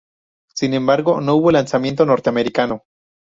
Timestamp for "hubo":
1.35-1.51